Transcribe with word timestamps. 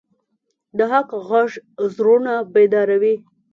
د 0.77 0.79
حق 0.91 1.09
غږ 1.29 1.49
زړونه 1.95 2.33
بیداروي 2.53 3.15